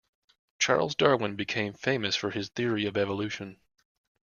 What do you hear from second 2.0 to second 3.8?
for his theory of evolution.